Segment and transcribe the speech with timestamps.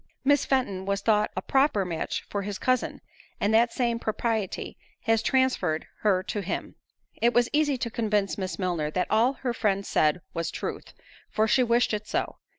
[0.25, 3.01] Miss Fenton was thought a proper match for his cousin,
[3.39, 6.73] and that same propriety has transferred her to him."
[7.21, 10.95] It was easy to convince Miss Milner that all her friend said was truth,
[11.29, 12.37] for she wished it so.